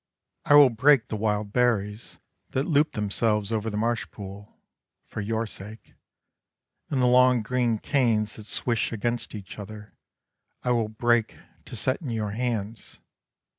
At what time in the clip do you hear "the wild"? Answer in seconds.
1.09-1.53